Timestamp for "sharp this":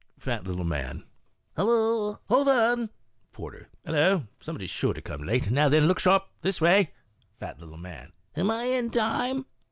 5.99-6.59